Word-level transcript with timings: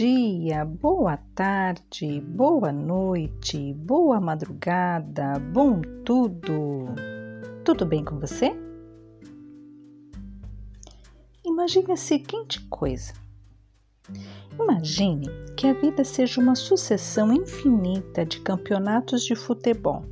dia, 0.00 0.64
boa 0.64 1.18
tarde, 1.34 2.22
boa 2.22 2.72
noite, 2.72 3.74
boa 3.74 4.18
madrugada, 4.18 5.38
bom 5.38 5.82
tudo. 6.06 6.86
Tudo 7.62 7.84
bem 7.84 8.02
com 8.02 8.18
você? 8.18 8.50
Imagine 11.44 11.92
a 11.92 11.96
seguinte 11.98 12.66
coisa: 12.70 13.12
imagine 14.58 15.26
que 15.54 15.66
a 15.66 15.74
vida 15.74 16.02
seja 16.02 16.40
uma 16.40 16.54
sucessão 16.54 17.30
infinita 17.30 18.24
de 18.24 18.40
campeonatos 18.40 19.22
de 19.22 19.34
futebol, 19.34 20.02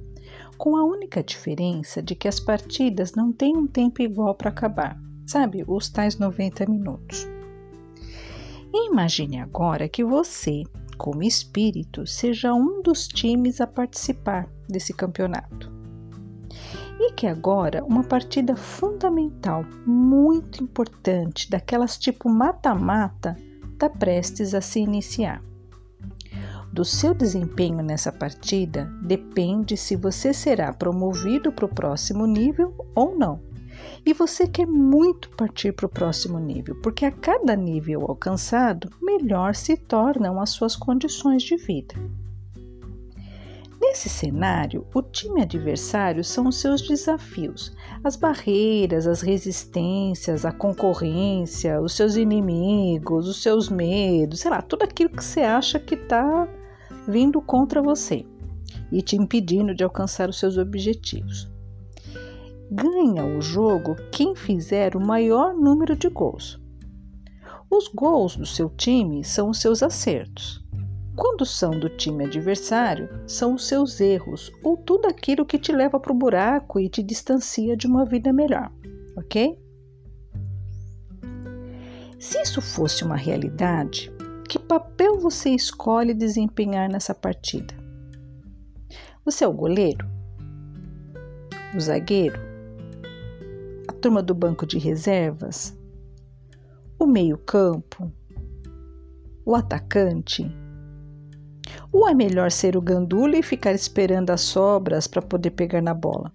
com 0.58 0.76
a 0.76 0.84
única 0.84 1.22
diferença 1.22 2.02
de 2.02 2.14
que 2.14 2.28
as 2.28 2.38
partidas 2.38 3.14
não 3.14 3.32
têm 3.32 3.56
um 3.56 3.66
tempo 3.66 4.02
igual 4.02 4.34
para 4.34 4.50
acabar, 4.50 5.00
sabe? 5.26 5.64
Os 5.66 5.88
tais 5.88 6.18
90 6.18 6.66
minutos. 6.66 7.37
Imagine 8.72 9.40
agora 9.40 9.88
que 9.88 10.04
você, 10.04 10.62
como 10.96 11.22
espírito, 11.22 12.06
seja 12.06 12.52
um 12.52 12.82
dos 12.82 13.08
times 13.08 13.60
a 13.60 13.66
participar 13.66 14.48
desse 14.68 14.92
campeonato. 14.92 15.72
E 17.00 17.12
que 17.12 17.26
agora 17.26 17.84
uma 17.84 18.02
partida 18.02 18.56
fundamental, 18.56 19.64
muito 19.86 20.62
importante, 20.62 21.48
daquelas 21.48 21.96
tipo 21.96 22.28
mata-mata, 22.28 23.36
está 23.72 23.88
prestes 23.88 24.54
a 24.54 24.60
se 24.60 24.80
iniciar. 24.80 25.42
Do 26.72 26.84
seu 26.84 27.14
desempenho 27.14 27.82
nessa 27.82 28.12
partida 28.12 28.84
depende 29.02 29.76
se 29.76 29.96
você 29.96 30.34
será 30.34 30.72
promovido 30.72 31.50
para 31.50 31.64
o 31.64 31.74
próximo 31.74 32.26
nível 32.26 32.74
ou 32.94 33.16
não. 33.16 33.47
E 34.04 34.12
você 34.12 34.46
quer 34.46 34.66
muito 34.66 35.30
partir 35.30 35.72
para 35.72 35.86
o 35.86 35.88
próximo 35.88 36.38
nível, 36.38 36.74
porque 36.82 37.04
a 37.04 37.12
cada 37.12 37.54
nível 37.54 38.06
alcançado, 38.08 38.90
melhor 39.02 39.54
se 39.54 39.76
tornam 39.76 40.40
as 40.40 40.50
suas 40.50 40.76
condições 40.76 41.42
de 41.42 41.56
vida. 41.56 41.94
Nesse 43.80 44.08
cenário, 44.08 44.86
o 44.92 45.00
time 45.00 45.42
adversário 45.42 46.24
são 46.24 46.48
os 46.48 46.60
seus 46.60 46.82
desafios, 46.82 47.74
as 48.02 48.16
barreiras, 48.16 49.06
as 49.06 49.20
resistências, 49.20 50.44
a 50.44 50.52
concorrência, 50.52 51.80
os 51.80 51.94
seus 51.94 52.16
inimigos, 52.16 53.28
os 53.28 53.42
seus 53.42 53.68
medos, 53.68 54.40
sei 54.40 54.50
lá, 54.50 54.60
tudo 54.60 54.82
aquilo 54.82 55.10
que 55.10 55.24
você 55.24 55.40
acha 55.40 55.78
que 55.78 55.94
está 55.94 56.48
vindo 57.06 57.40
contra 57.40 57.80
você 57.80 58.26
e 58.90 59.00
te 59.00 59.16
impedindo 59.16 59.74
de 59.74 59.84
alcançar 59.84 60.28
os 60.28 60.38
seus 60.38 60.58
objetivos. 60.58 61.48
Ganha 62.70 63.24
o 63.24 63.40
jogo 63.40 63.96
quem 64.12 64.36
fizer 64.36 64.94
o 64.94 65.00
maior 65.00 65.54
número 65.54 65.96
de 65.96 66.08
gols. 66.08 66.60
Os 67.70 67.88
gols 67.88 68.36
do 68.36 68.44
seu 68.44 68.68
time 68.70 69.24
são 69.24 69.50
os 69.50 69.60
seus 69.60 69.82
acertos. 69.82 70.64
Quando 71.16 71.44
são 71.44 71.70
do 71.70 71.88
time 71.88 72.26
adversário, 72.26 73.08
são 73.26 73.54
os 73.54 73.66
seus 73.66 74.00
erros 74.00 74.52
ou 74.62 74.76
tudo 74.76 75.06
aquilo 75.06 75.44
que 75.44 75.58
te 75.58 75.72
leva 75.72 75.98
para 75.98 76.12
o 76.12 76.16
buraco 76.16 76.78
e 76.78 76.88
te 76.88 77.02
distancia 77.02 77.76
de 77.76 77.86
uma 77.86 78.04
vida 78.04 78.32
melhor, 78.32 78.70
ok? 79.16 79.58
Se 82.18 82.40
isso 82.40 82.60
fosse 82.60 83.02
uma 83.02 83.16
realidade, 83.16 84.12
que 84.48 84.58
papel 84.58 85.18
você 85.18 85.50
escolhe 85.50 86.14
desempenhar 86.14 86.88
nessa 86.88 87.14
partida? 87.14 87.74
Você 89.24 89.44
é 89.44 89.48
o 89.48 89.52
goleiro? 89.52 90.06
O 91.74 91.80
zagueiro? 91.80 92.47
Turma 94.00 94.22
do 94.22 94.32
banco 94.32 94.64
de 94.64 94.78
reservas? 94.78 95.76
O 96.98 97.06
meio-campo? 97.06 98.12
O 99.44 99.56
atacante? 99.56 100.48
Ou 101.92 102.08
é 102.08 102.14
melhor 102.14 102.50
ser 102.52 102.76
o 102.76 102.80
gandula 102.80 103.36
e 103.36 103.42
ficar 103.42 103.72
esperando 103.72 104.30
as 104.30 104.42
sobras 104.42 105.08
para 105.08 105.20
poder 105.20 105.50
pegar 105.50 105.82
na 105.82 105.94
bola? 105.94 106.32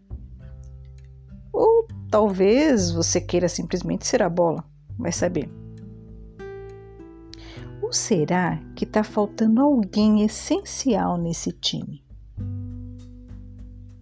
Ou 1.54 1.88
talvez 2.12 2.92
você 2.92 3.22
queira 3.22 3.48
simplesmente 3.48 4.06
ser 4.06 4.22
a 4.22 4.30
bola, 4.30 4.64
vai 4.98 5.12
saber. 5.12 5.50
Ou 7.82 7.94
será 7.94 8.60
que 8.76 8.84
está 8.84 9.04
faltando 9.04 9.62
alguém 9.62 10.24
essencial 10.24 11.18
nesse 11.18 11.52
time? 11.54 12.04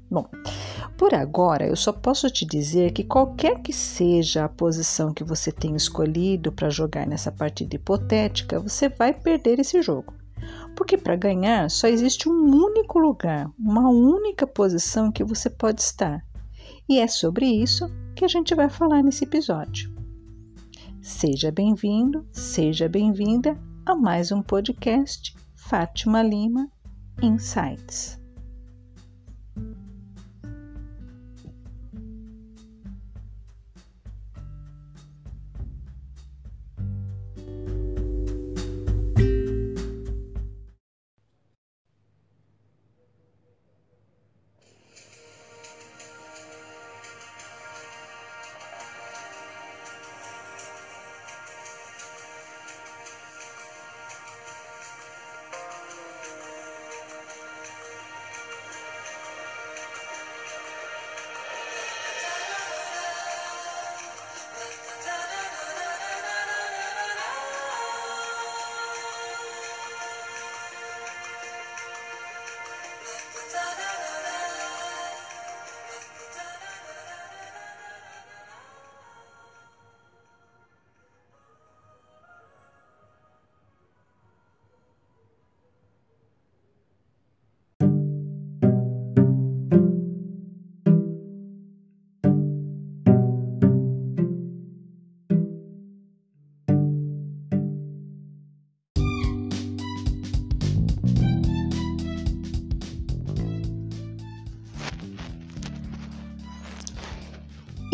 Bom, 0.10 0.28
por 1.02 1.16
agora 1.16 1.66
eu 1.66 1.76
só 1.76 1.92
posso 1.92 2.30
te 2.30 2.46
dizer 2.46 2.92
que 2.92 3.04
qualquer 3.04 3.60
que 3.64 3.74
seja 3.74 4.46
a 4.46 4.50
posição 4.50 5.12
que 5.12 5.24
você 5.24 5.52
tenha 5.52 5.76
escolhido 5.76 6.52
para 6.52 6.70
jogar 6.70 7.08
nessa 7.08 7.32
partida 7.32 7.76
hipotética, 7.76 8.60
você 8.60 8.88
vai 8.88 9.12
perder 9.12 9.58
esse 9.60 9.82
jogo. 9.82 10.14
Porque 10.76 11.00
para 11.00 11.16
ganhar 11.16 11.72
só 11.72 11.88
existe 11.88 12.30
um 12.30 12.56
único 12.56 13.00
lugar, 13.00 13.50
uma 13.58 13.90
única 13.90 14.46
posição 14.46 15.12
que 15.12 15.24
você 15.24 15.50
pode 15.50 15.82
estar. 15.82 16.24
E 16.88 17.00
é 17.00 17.08
sobre 17.08 17.48
isso 17.48 17.90
que 18.16 18.24
a 18.24 18.28
gente 18.28 18.54
vai 18.54 18.70
falar 18.70 19.02
nesse 19.02 19.24
episódio. 19.24 19.92
Seja 21.02 21.52
bem-vindo, 21.52 22.28
seja 22.32 22.88
bem-vinda 22.88 23.58
a 23.88 23.96
mais 23.96 24.32
um 24.32 24.44
podcast 24.44 25.36
Fátima 25.56 26.22
Lima 26.22 26.70
Insights. 27.24 28.21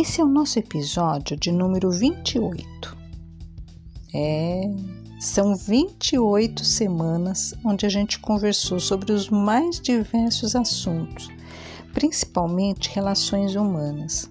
Esse 0.07 0.21
é 0.21 0.24
o 0.24 0.27
nosso 0.30 0.57
episódio 0.57 1.36
de 1.36 1.51
número 1.51 1.92
28. 1.92 2.98
É, 4.15 4.62
são 5.19 5.54
28 5.54 6.63
semanas 6.63 7.54
onde 7.62 7.86
a 7.86 7.89
gente 7.89 8.18
conversou 8.18 8.80
sobre 8.80 9.12
os 9.12 9.30
mais 9.30 9.81
diversos 9.81 10.56
assuntos, 10.56 11.27
principalmente 11.94 12.89
relações 12.95 13.54
humanas. 13.56 14.30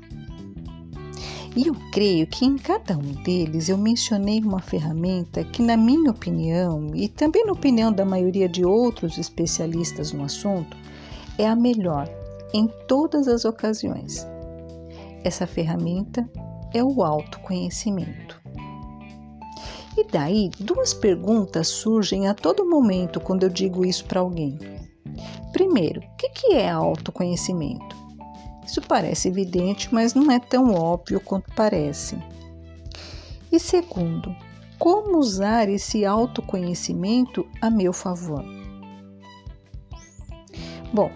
E 1.55 1.67
eu 1.67 1.77
creio 1.93 2.27
que 2.27 2.47
em 2.47 2.57
cada 2.57 2.97
um 2.97 3.13
deles 3.23 3.69
eu 3.69 3.77
mencionei 3.77 4.41
uma 4.41 4.61
ferramenta 4.61 5.45
que, 5.45 5.61
na 5.61 5.77
minha 5.77 6.11
opinião, 6.11 6.91
e 6.95 7.07
também 7.07 7.45
na 7.45 7.53
opinião 7.53 7.93
da 7.93 8.05
maioria 8.07 8.49
de 8.49 8.65
outros 8.65 9.19
especialistas 9.19 10.11
no 10.11 10.25
assunto, 10.25 10.75
é 11.37 11.47
a 11.47 11.55
melhor 11.55 12.09
em 12.55 12.67
todas 12.89 13.29
as 13.29 13.45
ocasiões 13.45 14.27
essa 15.27 15.47
ferramenta 15.47 16.29
é 16.73 16.83
o 16.83 17.03
autoconhecimento. 17.03 18.41
E 19.97 20.05
daí, 20.05 20.51
duas 20.61 20.93
perguntas 20.93 21.69
surgem 21.69 22.29
a 22.29 22.35
todo 22.35 22.69
momento 22.69 23.19
quando 23.19 23.45
eu 23.45 23.49
digo 23.49 23.85
isso 23.85 24.05
para 24.05 24.21
alguém. 24.21 24.59
Primeiro, 25.53 26.01
o 26.01 26.17
que 26.17 26.53
é 26.53 26.69
autoconhecimento? 26.69 27.97
Isso 28.67 28.83
parece 28.83 29.29
evidente, 29.29 29.93
mas 29.95 30.13
não 30.13 30.31
é 30.31 30.39
tão 30.39 30.75
óbvio 30.75 31.19
quanto 31.21 31.55
parece. 31.55 32.19
E 33.51 33.59
segundo, 33.59 34.35
como 34.79 35.19
usar 35.19 35.69
esse 35.69 36.05
autoconhecimento 36.05 37.47
a 37.63 37.71
meu 37.71 37.93
favor? 37.93 38.45
Bom, 40.93 41.11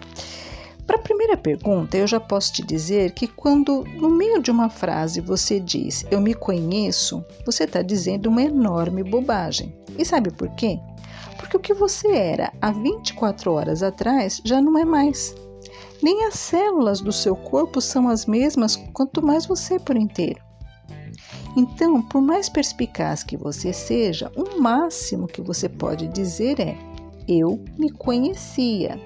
para 0.91 0.99
a 0.99 1.03
primeira 1.03 1.37
pergunta, 1.37 1.95
eu 1.95 2.05
já 2.05 2.19
posso 2.19 2.51
te 2.51 2.61
dizer 2.61 3.13
que 3.13 3.25
quando 3.25 3.85
no 3.95 4.09
meio 4.09 4.41
de 4.41 4.51
uma 4.51 4.69
frase 4.69 5.21
você 5.21 5.57
diz 5.57 6.05
eu 6.11 6.19
me 6.19 6.33
conheço, 6.33 7.23
você 7.45 7.63
está 7.63 7.81
dizendo 7.81 8.27
uma 8.27 8.41
enorme 8.41 9.01
bobagem. 9.01 9.73
E 9.97 10.03
sabe 10.03 10.31
por 10.31 10.49
quê? 10.55 10.77
Porque 11.37 11.55
o 11.55 11.61
que 11.61 11.73
você 11.73 12.11
era 12.11 12.51
há 12.61 12.71
24 12.71 13.53
horas 13.53 13.81
atrás 13.81 14.41
já 14.43 14.61
não 14.61 14.77
é 14.77 14.83
mais. 14.83 15.33
Nem 16.03 16.25
as 16.25 16.33
células 16.33 16.99
do 16.99 17.13
seu 17.13 17.37
corpo 17.37 17.79
são 17.79 18.09
as 18.09 18.25
mesmas, 18.25 18.75
quanto 18.91 19.25
mais 19.25 19.45
você 19.45 19.79
por 19.79 19.95
inteiro. 19.95 20.41
Então, 21.55 22.01
por 22.01 22.21
mais 22.21 22.49
perspicaz 22.49 23.23
que 23.23 23.37
você 23.37 23.71
seja, 23.71 24.29
o 24.35 24.59
máximo 24.59 25.25
que 25.25 25.41
você 25.41 25.69
pode 25.69 26.09
dizer 26.09 26.59
é: 26.59 26.77
Eu 27.29 27.63
me 27.79 27.89
conhecia. 27.89 28.99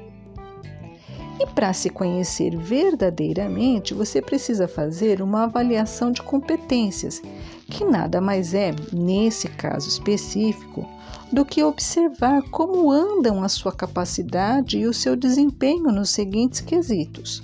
E 1.39 1.45
para 1.47 1.73
se 1.73 1.89
conhecer 1.89 2.55
verdadeiramente, 2.55 3.93
você 3.93 4.21
precisa 4.21 4.67
fazer 4.67 5.21
uma 5.21 5.43
avaliação 5.43 6.11
de 6.11 6.21
competências, 6.21 7.21
que 7.67 7.83
nada 7.83 8.21
mais 8.21 8.53
é, 8.53 8.73
nesse 8.93 9.49
caso 9.49 9.89
específico, 9.89 10.87
do 11.31 11.43
que 11.43 11.63
observar 11.63 12.41
como 12.49 12.89
andam 12.89 13.43
a 13.43 13.49
sua 13.49 13.73
capacidade 13.73 14.77
e 14.77 14.87
o 14.87 14.93
seu 14.93 15.15
desempenho 15.15 15.91
nos 15.91 16.11
seguintes 16.11 16.61
quesitos: 16.61 17.43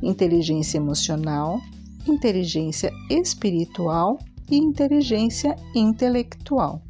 inteligência 0.00 0.76
emocional, 0.76 1.60
inteligência 2.06 2.92
espiritual 3.10 4.18
e 4.48 4.56
inteligência 4.56 5.56
intelectual. 5.74 6.80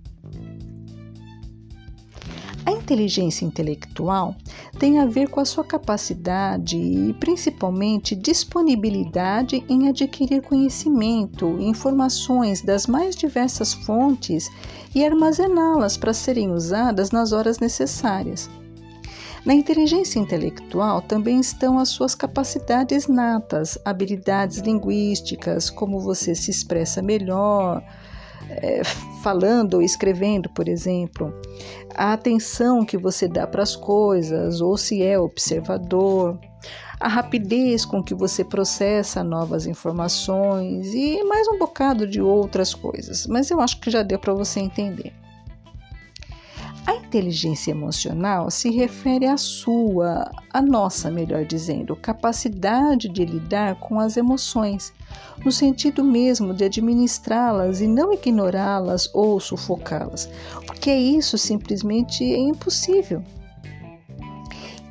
Inteligência 2.89 3.45
intelectual 3.45 4.35
tem 4.79 4.99
a 4.99 5.05
ver 5.05 5.29
com 5.29 5.41
a 5.41 5.45
sua 5.45 5.63
capacidade 5.63 6.79
e 6.79 7.13
principalmente 7.21 8.17
disponibilidade 8.17 9.63
em 9.69 9.91
adquirir 9.91 10.41
conhecimento 10.41 11.59
informações 11.61 12.63
das 12.63 12.87
mais 12.87 13.15
diversas 13.15 13.75
fontes 13.75 14.51
e 14.95 15.05
armazená-las 15.05 15.99
para 15.99 16.15
serem 16.15 16.51
usadas 16.51 17.11
nas 17.11 17.31
horas 17.31 17.59
necessárias. 17.59 18.49
Na 19.45 19.53
inteligência 19.53 20.19
intelectual 20.19 21.03
também 21.03 21.41
estão 21.41 21.79
as 21.79 21.91
suas 21.91 22.15
capacidades 22.15 23.07
natas, 23.07 23.77
habilidades 23.85 24.61
linguísticas, 24.61 25.69
como 25.69 26.01
você 26.01 26.35
se 26.35 26.51
expressa 26.51 27.03
melhor, 27.03 27.85
é, 28.49 28.83
falando 29.23 29.75
ou 29.75 29.83
escrevendo, 29.83 30.49
por 30.51 30.69
exemplo, 30.69 31.33
a 31.95 32.13
atenção 32.13 32.85
que 32.85 32.97
você 32.97 33.29
dá 33.29 33.47
para 33.47 33.63
as 33.63 33.77
coisas, 33.77 34.61
ou 34.61 34.77
se 34.77 35.03
é 35.03 35.19
observador, 35.19 36.39
a 37.01 37.09
rapidez 37.09 37.85
com 37.85 38.03
que 38.03 38.15
você 38.15 38.45
processa 38.45 39.23
novas 39.23 39.67
informações 39.67 40.93
e 40.93 41.23
mais 41.25 41.47
um 41.49 41.59
bocado 41.59 42.07
de 42.07 42.21
outras 42.21 42.75
coisas, 42.75 43.27
mas 43.27 43.51
eu 43.51 43.61
acho 43.61 43.81
que 43.81 43.91
já 43.91 44.03
deu 44.03 44.19
para 44.19 44.35
você 44.35 44.61
entender. 44.61 45.13
A 46.87 46.95
inteligência 46.95 47.71
emocional 47.71 48.51
se 48.51 48.71
refere 48.71 49.27
à 49.27 49.37
sua, 49.37 50.31
a 50.53 50.63
nossa, 50.63 51.11
melhor 51.11 51.45
dizendo, 51.45 51.97
capacidade 51.97 53.09
de 53.09 53.25
lidar 53.25 53.79
com 53.81 53.99
as 53.99 54.17
emoções, 54.17 54.93
no 55.45 55.51
sentido 55.51 56.05
mesmo 56.05 56.55
de 56.55 56.65
administrá-las 56.65 57.81
e 57.81 57.87
não 57.87 58.13
ignorá-las 58.13 59.11
ou 59.15 59.41
sufocá-las, 59.41 60.29
porque 60.67 60.93
isso 60.93 61.37
simplesmente 61.37 62.23
é 62.25 62.39
impossível. 62.39 63.23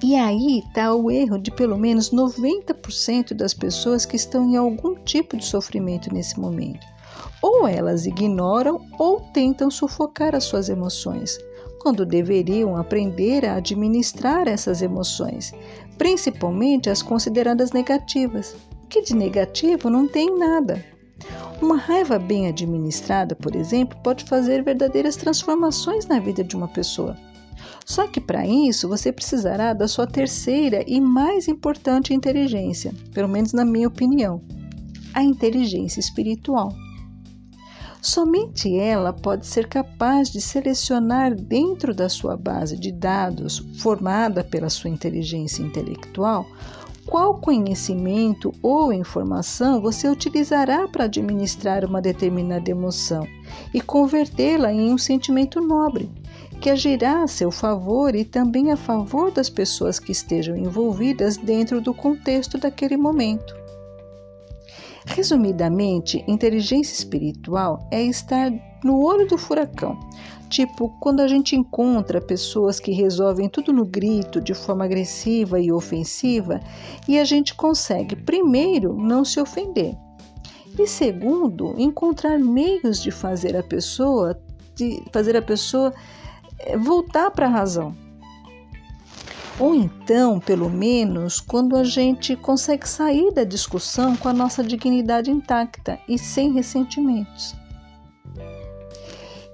E 0.04 0.16
aí 0.16 0.60
está 0.60 0.94
o 0.94 1.10
erro 1.10 1.39
de 1.39 1.50
pelo 1.50 1.78
menos 1.78 2.12
90% 2.12 3.34
das 3.34 3.54
pessoas 3.54 4.06
que 4.06 4.16
estão 4.16 4.48
em 4.48 4.56
algum 4.56 4.94
tipo 4.95 5.36
de 5.36 5.44
sofrimento 5.44 6.13
nesse 6.13 6.39
momento. 6.39 6.86
Ou 7.42 7.68
elas 7.68 8.06
ignoram 8.06 8.86
ou 9.00 9.22
tentam 9.34 9.72
sufocar 9.72 10.36
as 10.36 10.44
suas 10.44 10.69
emoções 10.69 11.39
quando 11.88 12.06
deveriam 12.06 12.75
aprender 12.75 13.45
a 13.45 13.56
administrar 13.56 14.45
essas 14.45 14.81
emoções, 14.81 15.54
principalmente 15.98 16.89
as 16.89 17.01
consideradas 17.01 17.72
negativas, 17.72 18.57
que 18.89 19.01
de 19.01 19.16
negativo 19.16 19.89
não 19.89 20.06
tem 20.06 20.38
nada. 20.38 20.84
Uma 21.62 21.78
raiva 21.78 22.19
bem 22.19 22.45
administrada, 22.45 23.38
por 23.38 23.56
exemplo, 23.56 23.98
pode 24.04 24.25
fazer 24.25 24.66
verdadeiras 24.66 25.16
transformações 25.16 26.06
na 26.07 26.19
vida 26.19 26.44
de 26.44 26.57
uma 26.57 26.68
pessoa. 26.68 27.16
Só 27.86 28.06
que 28.06 28.19
para 28.19 28.45
isso 28.45 28.89
você 28.89 29.10
precisará 29.10 29.72
da 29.72 29.88
sua 29.88 30.06
terceira 30.06 30.84
e 30.86 31.00
mais 31.00 31.48
importante 31.48 32.13
inteligência, 32.13 32.94
pelo 33.13 33.30
menos 33.30 33.54
na 33.54 33.63
minha 33.63 33.88
opinião, 33.88 34.42
a 35.13 35.24
inteligência 35.24 36.01
espiritual. 36.01 36.68
Somente 38.01 38.75
ela 38.77 39.11
pode 39.11 39.47
ser 39.47 39.67
capaz 39.67 40.29
de 40.29 40.39
selecionar 40.39 41.35
dentro 41.35 41.94
da 41.94 42.07
sua 42.07 42.38
base 42.38 42.77
de 42.77 42.91
dados, 42.91 43.59
formada 43.79 44.44
pela 44.44 44.69
sua 44.69 44.89
inteligência 44.89 45.63
intelectual, 45.63 46.45
qual 47.07 47.35
conhecimento 47.35 48.53
ou 48.61 48.91
informação 48.91 49.81
você 49.81 50.09
utilizará 50.09 50.88
para 50.88 51.05
administrar 51.05 51.85
uma 51.85 52.01
determinada 52.01 52.69
emoção 52.69 53.25
e 53.73 53.79
convertê-la 53.79 54.73
em 54.73 54.91
um 54.91 54.97
sentimento 54.97 55.61
nobre, 55.61 56.11
que 56.59 56.69
agirá 56.69 57.23
a 57.23 57.27
seu 57.27 57.50
favor 57.50 58.13
e 58.13 58.25
também 58.25 58.71
a 58.71 58.77
favor 58.77 59.31
das 59.31 59.50
pessoas 59.50 60.00
que 60.00 60.11
estejam 60.11 60.57
envolvidas 60.57 61.38
dentro 61.38 61.79
do 61.79 61.93
contexto 61.93 62.57
daquele 62.57 62.97
momento. 62.97 63.66
Resumidamente, 65.07 66.24
inteligência 66.27 66.94
espiritual 66.94 67.88
é 67.89 68.04
estar 68.04 68.51
no 68.83 69.04
olho 69.04 69.27
do 69.27 69.38
furacão. 69.38 69.98
Tipo, 70.50 70.89
quando 71.00 71.21
a 71.21 71.27
gente 71.27 71.56
encontra 71.56 72.21
pessoas 72.21 72.80
que 72.80 72.92
resolvem 72.92 73.50
tudo 73.50 73.74
no 73.74 73.86
grito, 73.86 74.39
de 74.39 74.53
forma 74.53 74.86
agressiva 74.86 75.60
e 75.60 75.72
ofensiva, 75.72 76.60
e 77.08 77.17
a 77.17 77.25
gente 77.25 77.55
consegue, 77.55 78.15
primeiro, 78.15 78.96
não 78.96 79.25
se 79.25 79.39
ofender, 79.41 79.96
e 80.77 80.86
segundo, 80.86 81.74
encontrar 81.77 82.38
meios 82.38 83.01
de 83.01 83.10
fazer 83.10 83.58
a 83.58 83.63
pessoa, 83.63 84.39
de 84.75 85.01
fazer 85.12 85.36
a 85.36 85.41
pessoa 85.41 85.91
eh, 86.60 86.77
voltar 86.77 87.31
para 87.31 87.48
a 87.48 87.50
razão. 87.50 87.96
Ou 89.59 89.73
então, 89.73 90.39
pelo 90.39 90.69
menos, 90.69 91.39
quando 91.39 91.75
a 91.75 91.83
gente 91.83 92.35
consegue 92.35 92.87
sair 92.87 93.31
da 93.33 93.43
discussão 93.43 94.15
com 94.15 94.29
a 94.29 94.33
nossa 94.33 94.63
dignidade 94.63 95.31
intacta 95.31 95.99
e 96.07 96.17
sem 96.17 96.53
ressentimentos. 96.53 97.55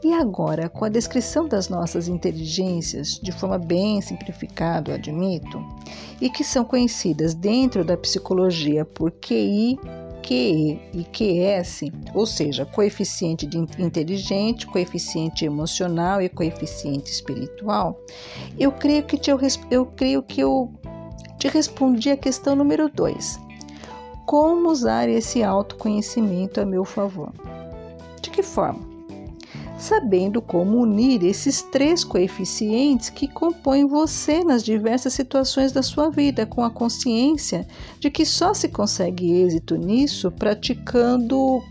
E 0.04 0.12
agora, 0.12 0.68
com 0.68 0.84
a 0.84 0.90
descrição 0.90 1.48
das 1.48 1.70
nossas 1.70 2.10
inteligências, 2.10 3.18
de 3.24 3.32
forma 3.32 3.58
bem 3.58 4.02
simplificada, 4.02 4.96
admito, 4.96 5.66
e 6.20 6.30
que 6.30 6.44
são 6.44 6.66
conhecidas 6.66 7.34
dentro 7.34 7.86
da 7.86 7.96
psicologia 7.96 8.84
por 8.84 9.12
QI, 9.12 9.80
QE 10.24 10.80
e 10.94 11.04
QS, 11.12 11.92
ou 12.14 12.26
seja, 12.26 12.66
coeficiente 12.66 13.48
inteligente, 13.78 14.66
coeficiente 14.66 15.46
emocional 15.46 16.22
e 16.22 16.30
coeficiente 16.30 17.12
espiritual, 17.12 18.00
eu 18.58 18.72
creio 18.72 19.04
que 19.04 19.18
te, 19.18 19.30
eu 19.70 19.86
creio 19.86 20.24
que 20.24 20.42
eu 20.42 20.72
te 21.38 21.48
respondi 21.48 22.10
a 22.10 22.18
questão 22.18 22.56
número 22.56 22.90
2. 22.90 23.40
Como 24.26 24.70
usar 24.70 25.10
esse 25.10 25.44
autoconhecimento 25.44 26.62
a 26.62 26.66
meu 26.66 26.86
favor? 26.86 27.34
De 28.22 28.30
que 28.30 28.42
forma? 28.42 28.93
Sabendo 29.84 30.42
como 30.42 30.80
unir 30.80 31.24
esses 31.24 31.62
três 31.62 32.06
coeficientes 32.06 33.10
que 33.10 33.28
compõem 33.28 33.86
você 33.86 34.42
nas 34.42 34.64
diversas 34.64 35.14
situações 35.14 35.74
da 35.74 35.84
sua 35.84 36.10
vida, 36.10 36.46
com 36.46 36.64
a 36.64 36.72
consciência 36.72 37.68
de 38.00 38.10
que 38.10 38.26
só 38.26 38.54
se 38.54 38.70
consegue 38.70 39.30
êxito 39.30 39.76
nisso 39.76 40.32
praticando. 40.32 41.62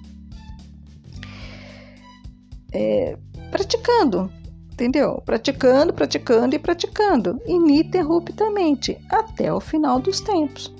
É, 2.71 3.16
praticando, 3.50 4.31
entendeu? 4.71 5.23
Praticando, 5.25 5.92
praticando 5.95 6.54
e 6.54 6.59
praticando, 6.59 7.40
ininterruptamente, 7.47 8.99
até 9.11 9.52
o 9.52 9.59
final 9.59 9.99
dos 9.99 10.21
tempos. 10.21 10.73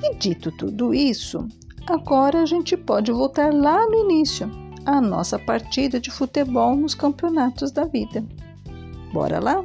E 0.00 0.14
dito 0.14 0.52
tudo 0.52 0.94
isso, 0.94 1.46
agora 1.86 2.42
a 2.42 2.46
gente 2.46 2.76
pode 2.76 3.10
voltar 3.10 3.52
lá 3.52 3.84
no 3.86 3.94
início 3.98 4.61
a 4.84 5.00
nossa 5.00 5.38
partida 5.38 6.00
de 6.00 6.10
futebol 6.10 6.76
nos 6.76 6.94
campeonatos 6.94 7.70
da 7.70 7.84
vida. 7.84 8.24
Bora 9.12 9.38
lá? 9.38 9.64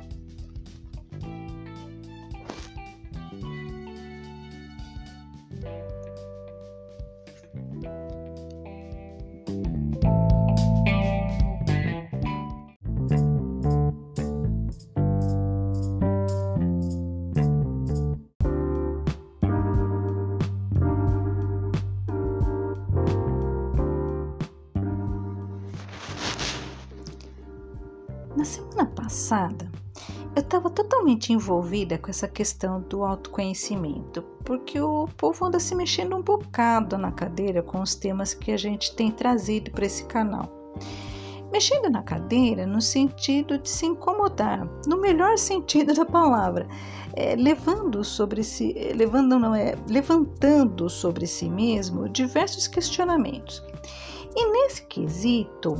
Passada 29.27 29.69
eu 30.35 30.41
estava 30.41 30.69
totalmente 30.69 31.33
envolvida 31.33 31.97
com 31.97 32.11
essa 32.11 32.27
questão 32.27 32.79
do 32.79 33.03
autoconhecimento, 33.03 34.21
porque 34.45 34.79
o 34.79 35.07
povo 35.17 35.45
anda 35.45 35.59
se 35.59 35.73
mexendo 35.73 36.15
um 36.15 36.21
bocado 36.21 36.95
na 36.95 37.11
cadeira 37.11 37.63
com 37.63 37.81
os 37.81 37.95
temas 37.95 38.35
que 38.35 38.51
a 38.51 38.57
gente 38.57 38.95
tem 38.95 39.09
trazido 39.09 39.71
para 39.71 39.87
esse 39.87 40.05
canal. 40.05 40.47
Mexendo 41.51 41.89
na 41.89 42.03
cadeira 42.03 42.67
no 42.67 42.79
sentido 42.79 43.57
de 43.57 43.67
se 43.67 43.87
incomodar, 43.87 44.69
no 44.85 45.01
melhor 45.01 45.39
sentido 45.39 45.91
da 45.91 46.05
palavra, 46.05 46.67
é, 47.15 47.35
levando 47.35 48.03
sobre 48.03 48.43
si, 48.43 48.73
levando 48.95 49.39
não 49.39 49.55
é, 49.55 49.75
levantando 49.89 50.87
sobre 50.87 51.25
si 51.25 51.49
mesmo 51.49 52.07
diversos 52.07 52.67
questionamentos. 52.67 53.63
E 54.35 54.51
nesse 54.51 54.83
quesito, 54.83 55.73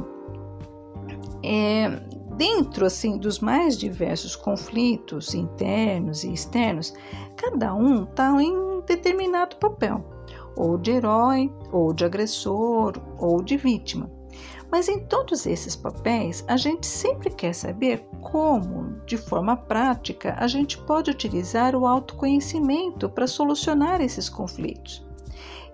é, 1.44 2.17
dentro 2.38 2.86
assim 2.86 3.18
dos 3.18 3.40
mais 3.40 3.78
diversos 3.78 4.36
conflitos 4.36 5.34
internos 5.34 6.24
e 6.24 6.32
externos, 6.32 6.94
cada 7.36 7.74
um 7.74 8.04
está 8.04 8.32
em 8.42 8.82
determinado 8.86 9.58
papel, 9.58 10.06
ou 10.56 10.78
de 10.78 10.92
herói, 10.92 11.52
ou 11.72 11.92
de 11.92 12.06
agressor, 12.06 12.94
ou 13.18 13.42
de 13.42 13.58
vítima. 13.58 14.10
Mas 14.72 14.88
em 14.88 15.00
todos 15.00 15.46
esses 15.46 15.76
papéis, 15.76 16.46
a 16.48 16.58
gente 16.58 16.86
sempre 16.86 17.30
quer 17.30 17.54
saber 17.54 18.06
como, 18.22 19.02
de 19.06 19.18
forma 19.18 19.56
prática, 19.56 20.36
a 20.38 20.46
gente 20.46 20.78
pode 20.78 21.10
utilizar 21.10 21.76
o 21.76 21.88
autoconhecimento 21.88 23.10
para 23.10 23.26
solucionar 23.26 24.02
esses 24.02 24.30
conflitos. 24.30 25.06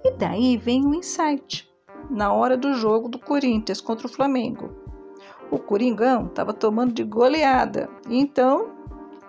E 0.03 0.12
daí 0.12 0.58
vem 0.58 0.86
o 0.86 0.93
insight, 0.93 1.67
na 2.10 2.32
hora 2.32 2.55
do 2.55 2.74
jogo 2.75 3.10
do 3.10 3.17
Corinthians 3.17 3.82
contra 3.82 4.05
o 4.05 4.10
Flamengo 4.10 4.82
o 5.53 5.60
Coringão 5.60 6.25
estava 6.25 6.51
tomando 6.51 6.93
de 6.93 7.03
goleada. 7.03 7.88
Então 8.10 8.72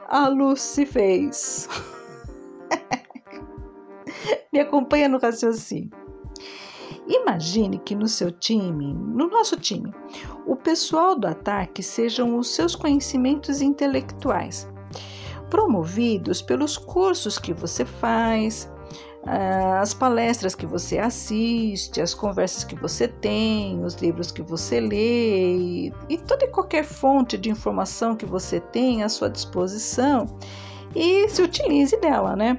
a 0.08 0.26
luz 0.26 0.62
se 0.62 0.86
fez. 0.86 1.68
Me 4.50 4.60
acompanha 4.60 5.06
no 5.06 5.18
raciocínio. 5.18 5.90
Imagine 7.06 7.78
que 7.78 7.94
no 7.94 8.08
seu 8.08 8.32
time, 8.32 8.94
no 8.94 9.28
nosso 9.28 9.58
time, 9.58 9.92
o 10.46 10.56
pessoal 10.56 11.14
do 11.14 11.26
ataque 11.26 11.82
sejam 11.82 12.38
os 12.38 12.48
seus 12.48 12.74
conhecimentos 12.74 13.60
intelectuais, 13.60 14.66
promovidos 15.50 16.40
pelos 16.40 16.78
cursos 16.78 17.38
que 17.38 17.52
você 17.52 17.84
faz, 17.84 18.72
as 19.26 19.94
palestras 19.94 20.54
que 20.54 20.66
você 20.66 20.98
assiste, 20.98 22.00
as 22.00 22.12
conversas 22.12 22.64
que 22.64 22.74
você 22.74 23.08
tem, 23.08 23.82
os 23.82 23.94
livros 23.94 24.30
que 24.30 24.42
você 24.42 24.80
lê 24.80 25.56
e, 25.56 25.92
e 26.08 26.18
toda 26.18 26.44
e 26.44 26.48
qualquer 26.48 26.84
fonte 26.84 27.38
de 27.38 27.50
informação 27.50 28.14
que 28.14 28.26
você 28.26 28.60
tem 28.60 29.02
à 29.02 29.08
sua 29.08 29.30
disposição 29.30 30.26
e 30.94 31.28
se 31.28 31.42
utilize 31.42 31.96
dela, 31.96 32.36
né? 32.36 32.58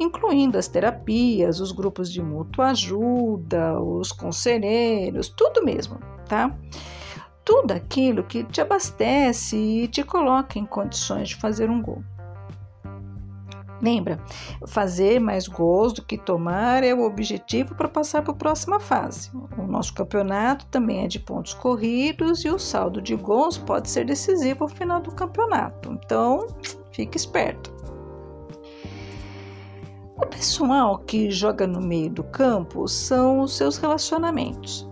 Incluindo 0.00 0.58
as 0.58 0.66
terapias, 0.66 1.60
os 1.60 1.70
grupos 1.70 2.10
de 2.10 2.20
mútua 2.20 2.70
ajuda, 2.70 3.80
os 3.80 4.10
conselheiros, 4.10 5.28
tudo 5.28 5.64
mesmo, 5.64 5.98
tá? 6.28 6.54
Tudo 7.44 7.72
aquilo 7.72 8.24
que 8.24 8.42
te 8.42 8.60
abastece 8.60 9.56
e 9.56 9.88
te 9.88 10.02
coloca 10.02 10.58
em 10.58 10.66
condições 10.66 11.28
de 11.28 11.36
fazer 11.36 11.70
um 11.70 11.80
gol. 11.80 12.02
Lembra, 13.80 14.18
fazer 14.66 15.20
mais 15.20 15.46
gols 15.46 15.92
do 15.92 16.02
que 16.02 16.16
tomar 16.16 16.82
é 16.82 16.94
o 16.94 17.04
objetivo 17.04 17.74
para 17.74 17.88
passar 17.88 18.22
para 18.22 18.32
a 18.32 18.36
próxima 18.36 18.80
fase. 18.80 19.30
O 19.58 19.62
nosso 19.62 19.92
campeonato 19.94 20.66
também 20.66 21.04
é 21.04 21.08
de 21.08 21.18
pontos 21.18 21.54
corridos 21.54 22.44
e 22.44 22.48
o 22.48 22.58
saldo 22.58 23.02
de 23.02 23.14
gols 23.14 23.58
pode 23.58 23.90
ser 23.90 24.06
decisivo 24.06 24.64
ao 24.64 24.68
final 24.68 25.00
do 25.00 25.12
campeonato. 25.12 25.92
Então, 25.92 26.46
fique 26.90 27.16
esperto. 27.16 27.74
O 30.16 30.26
pessoal 30.26 30.98
que 31.00 31.30
joga 31.30 31.66
no 31.66 31.80
meio 31.80 32.08
do 32.08 32.24
campo 32.24 32.88
são 32.88 33.40
os 33.40 33.54
seus 33.54 33.76
relacionamentos 33.76 34.88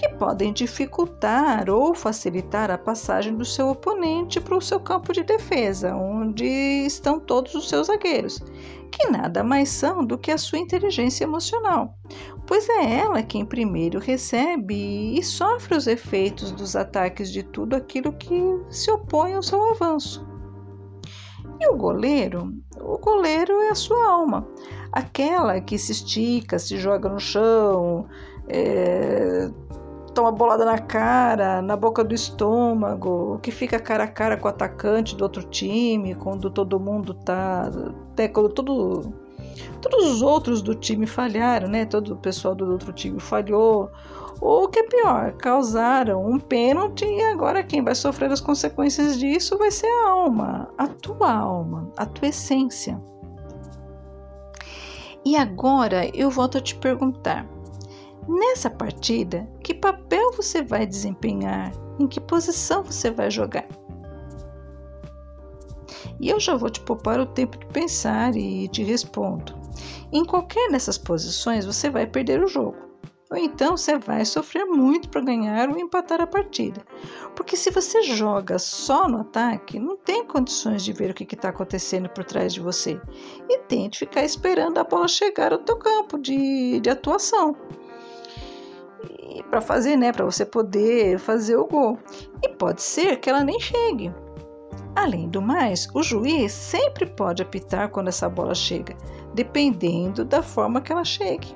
que 0.00 0.08
podem 0.08 0.50
dificultar 0.50 1.68
ou 1.68 1.94
facilitar 1.94 2.70
a 2.70 2.78
passagem 2.78 3.36
do 3.36 3.44
seu 3.44 3.68
oponente 3.68 4.40
para 4.40 4.56
o 4.56 4.60
seu 4.60 4.80
campo 4.80 5.12
de 5.12 5.22
defesa, 5.22 5.94
onde 5.94 6.46
estão 6.86 7.20
todos 7.20 7.54
os 7.54 7.68
seus 7.68 7.88
zagueiros, 7.88 8.42
que 8.90 9.10
nada 9.10 9.44
mais 9.44 9.68
são 9.68 10.02
do 10.02 10.16
que 10.16 10.30
a 10.30 10.38
sua 10.38 10.56
inteligência 10.56 11.24
emocional, 11.24 11.98
pois 12.46 12.66
é 12.70 13.00
ela 13.00 13.22
quem 13.22 13.44
primeiro 13.44 13.98
recebe 13.98 15.18
e 15.18 15.22
sofre 15.22 15.76
os 15.76 15.86
efeitos 15.86 16.50
dos 16.50 16.74
ataques 16.74 17.30
de 17.30 17.42
tudo 17.42 17.76
aquilo 17.76 18.14
que 18.14 18.40
se 18.70 18.90
opõe 18.90 19.34
ao 19.34 19.42
seu 19.42 19.62
avanço. 19.70 20.26
E 21.60 21.68
o 21.68 21.76
goleiro? 21.76 22.54
O 22.80 22.96
goleiro 22.96 23.52
é 23.60 23.68
a 23.68 23.74
sua 23.74 24.02
alma, 24.08 24.48
aquela 24.90 25.60
que 25.60 25.76
se 25.76 25.92
estica, 25.92 26.58
se 26.58 26.78
joga 26.78 27.06
no 27.06 27.20
chão, 27.20 28.08
é, 28.48 29.50
toma 30.14 30.32
bolada 30.32 30.64
na 30.64 30.78
cara, 30.78 31.62
na 31.62 31.76
boca 31.76 32.04
do 32.04 32.14
estômago, 32.14 33.38
que 33.42 33.50
fica 33.50 33.78
cara 33.78 34.04
a 34.04 34.08
cara 34.08 34.36
com 34.36 34.46
o 34.46 34.50
atacante 34.50 35.16
do 35.16 35.22
outro 35.22 35.42
time, 35.44 36.14
quando 36.14 36.50
todo 36.50 36.80
mundo 36.80 37.14
tá. 37.14 37.70
Até 38.12 38.28
quando 38.28 38.48
todo, 38.50 39.12
todos 39.80 40.06
os 40.06 40.22
outros 40.22 40.62
do 40.62 40.74
time 40.74 41.06
falharam, 41.06 41.68
né? 41.68 41.84
Todo 41.84 42.14
o 42.14 42.16
pessoal 42.16 42.54
do 42.54 42.70
outro 42.70 42.92
time 42.92 43.20
falhou. 43.20 43.90
Ou 44.40 44.64
o 44.64 44.68
que 44.68 44.78
é 44.78 44.82
pior, 44.84 45.32
causaram 45.32 46.24
um 46.24 46.38
pênalti 46.38 47.04
e 47.04 47.22
agora 47.24 47.62
quem 47.62 47.84
vai 47.84 47.94
sofrer 47.94 48.32
as 48.32 48.40
consequências 48.40 49.18
disso 49.18 49.58
vai 49.58 49.70
ser 49.70 49.86
a 49.86 50.08
alma, 50.08 50.68
a 50.78 50.86
tua 50.86 51.30
alma, 51.30 51.90
a 51.96 52.06
tua 52.06 52.28
essência. 52.28 52.98
E 55.24 55.36
agora 55.36 56.08
eu 56.16 56.30
volto 56.30 56.56
a 56.56 56.60
te 56.60 56.74
perguntar 56.74 57.46
Nessa 58.30 58.70
partida, 58.70 59.44
que 59.60 59.74
papel 59.74 60.30
você 60.36 60.62
vai 60.62 60.86
desempenhar? 60.86 61.72
Em 61.98 62.06
que 62.06 62.20
posição 62.20 62.80
você 62.84 63.10
vai 63.10 63.28
jogar? 63.28 63.66
E 66.20 66.28
eu 66.28 66.38
já 66.38 66.54
vou 66.54 66.70
te 66.70 66.80
poupar 66.80 67.18
o 67.18 67.26
tempo 67.26 67.58
de 67.58 67.66
pensar 67.66 68.36
e 68.36 68.68
te 68.68 68.84
respondo. 68.84 69.52
Em 70.12 70.24
qualquer 70.24 70.70
dessas 70.70 70.96
posições 70.96 71.66
você 71.66 71.90
vai 71.90 72.06
perder 72.06 72.40
o 72.40 72.46
jogo. 72.46 72.76
Ou 73.32 73.36
então 73.36 73.76
você 73.76 73.98
vai 73.98 74.24
sofrer 74.24 74.64
muito 74.64 75.08
para 75.08 75.22
ganhar 75.22 75.68
ou 75.68 75.76
empatar 75.76 76.20
a 76.20 76.26
partida. 76.26 76.86
Porque 77.34 77.56
se 77.56 77.72
você 77.72 78.00
joga 78.02 78.60
só 78.60 79.08
no 79.08 79.22
ataque, 79.22 79.80
não 79.80 79.96
tem 79.96 80.24
condições 80.24 80.84
de 80.84 80.92
ver 80.92 81.10
o 81.10 81.14
que 81.14 81.24
está 81.34 81.48
acontecendo 81.48 82.08
por 82.08 82.22
trás 82.22 82.54
de 82.54 82.60
você. 82.60 83.00
E 83.48 83.58
tente 83.58 83.98
ficar 83.98 84.22
esperando 84.22 84.78
a 84.78 84.84
bola 84.84 85.08
chegar 85.08 85.52
ao 85.52 85.58
teu 85.58 85.76
campo 85.76 86.16
de, 86.16 86.78
de 86.78 86.90
atuação 86.90 87.56
para 89.50 89.60
fazer, 89.60 89.96
né, 89.96 90.12
para 90.12 90.24
você 90.24 90.44
poder 90.44 91.18
fazer 91.18 91.56
o 91.56 91.66
gol. 91.66 91.98
E 92.42 92.48
pode 92.48 92.82
ser 92.82 93.18
que 93.18 93.30
ela 93.30 93.44
nem 93.44 93.58
chegue. 93.60 94.12
Além 94.94 95.28
do 95.28 95.40
mais, 95.40 95.88
o 95.94 96.02
juiz 96.02 96.52
sempre 96.52 97.06
pode 97.06 97.42
apitar 97.42 97.88
quando 97.90 98.08
essa 98.08 98.28
bola 98.28 98.54
chega, 98.54 98.96
dependendo 99.34 100.24
da 100.24 100.42
forma 100.42 100.80
que 100.80 100.92
ela 100.92 101.04
chegue. 101.04 101.54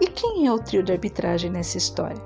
E 0.00 0.06
quem 0.06 0.46
é 0.46 0.52
o 0.52 0.58
trio 0.58 0.82
de 0.82 0.92
arbitragem 0.92 1.50
nessa 1.50 1.78
história? 1.78 2.22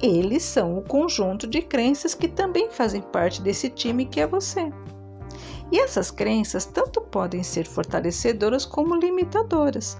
Eles 0.00 0.42
são 0.42 0.76
o 0.76 0.82
conjunto 0.82 1.46
de 1.46 1.62
crenças 1.62 2.14
que 2.14 2.28
também 2.28 2.70
fazem 2.70 3.00
parte 3.00 3.40
desse 3.40 3.70
time 3.70 4.04
que 4.04 4.20
é 4.20 4.26
você. 4.26 4.70
E 5.72 5.80
essas 5.80 6.10
crenças 6.10 6.64
tanto 6.64 7.00
podem 7.00 7.42
ser 7.42 7.66
fortalecedoras 7.66 8.64
como 8.64 8.94
limitadoras. 8.94 9.98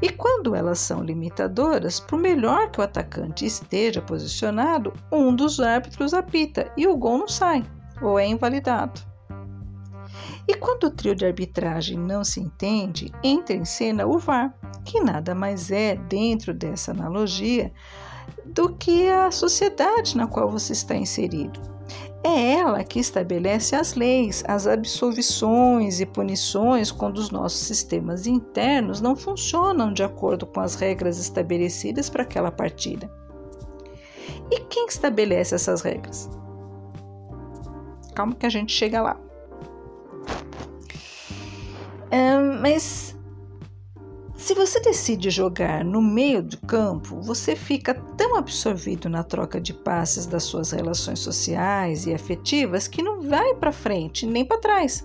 E 0.00 0.10
quando 0.10 0.54
elas 0.54 0.78
são 0.78 1.02
limitadoras, 1.02 1.98
por 1.98 2.18
melhor 2.18 2.70
que 2.70 2.80
o 2.80 2.84
atacante 2.84 3.44
esteja 3.44 4.00
posicionado, 4.00 4.92
um 5.10 5.34
dos 5.34 5.58
árbitros 5.58 6.14
apita 6.14 6.70
e 6.76 6.86
o 6.86 6.96
gol 6.96 7.18
não 7.18 7.28
sai 7.28 7.64
ou 8.00 8.18
é 8.18 8.26
invalidado. 8.26 9.00
E 10.46 10.54
quando 10.54 10.84
o 10.84 10.90
trio 10.90 11.14
de 11.14 11.26
arbitragem 11.26 11.98
não 11.98 12.24
se 12.24 12.40
entende, 12.40 13.12
entra 13.22 13.54
em 13.54 13.64
cena 13.64 14.06
o 14.06 14.18
VAR, 14.18 14.54
que 14.84 15.00
nada 15.00 15.34
mais 15.34 15.70
é, 15.70 15.96
dentro 15.96 16.54
dessa 16.54 16.92
analogia, 16.92 17.72
do 18.46 18.74
que 18.74 19.08
a 19.08 19.30
sociedade 19.30 20.16
na 20.16 20.26
qual 20.26 20.48
você 20.48 20.72
está 20.72 20.94
inserido. 20.94 21.77
É 22.24 22.54
ela 22.54 22.82
que 22.82 22.98
estabelece 22.98 23.76
as 23.76 23.94
leis, 23.94 24.42
as 24.46 24.66
absolvições 24.66 26.00
e 26.00 26.06
punições 26.06 26.90
quando 26.90 27.18
os 27.18 27.30
nossos 27.30 27.60
sistemas 27.60 28.26
internos 28.26 29.00
não 29.00 29.14
funcionam 29.14 29.92
de 29.92 30.02
acordo 30.02 30.46
com 30.46 30.60
as 30.60 30.74
regras 30.74 31.18
estabelecidas 31.18 32.10
para 32.10 32.24
aquela 32.24 32.50
partida. 32.50 33.10
E 34.50 34.60
quem 34.60 34.86
estabelece 34.86 35.54
essas 35.54 35.82
regras? 35.82 36.28
Calma 38.14 38.34
que 38.34 38.46
a 38.46 38.50
gente 38.50 38.72
chega 38.72 39.00
lá. 39.00 39.20
mas 42.60 43.17
se 44.38 44.54
você 44.54 44.78
decide 44.78 45.30
jogar 45.30 45.84
no 45.84 46.00
meio 46.00 46.40
do 46.40 46.56
campo, 46.58 47.20
você 47.20 47.56
fica 47.56 47.92
tão 48.16 48.36
absorvido 48.36 49.08
na 49.08 49.24
troca 49.24 49.60
de 49.60 49.74
passes 49.74 50.26
das 50.26 50.44
suas 50.44 50.70
relações 50.70 51.18
sociais 51.18 52.06
e 52.06 52.14
afetivas 52.14 52.86
que 52.86 53.02
não 53.02 53.20
vai 53.20 53.52
para 53.56 53.72
frente 53.72 54.24
nem 54.24 54.44
para 54.44 54.60
trás. 54.60 55.04